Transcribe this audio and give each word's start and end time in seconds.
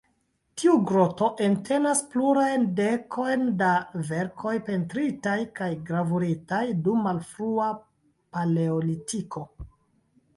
Tiu 0.59 0.71
groto 0.91 1.25
entenas 1.47 1.99
plurajn 2.13 2.63
dekojn 2.79 3.43
da 3.59 3.67
verkoj 4.07 4.53
pentritaj 4.69 5.35
kaj 5.59 5.67
gravuritaj 5.91 6.63
dum 6.89 7.05
malfrua 7.09 7.69
Paleolitiko. 8.39 9.45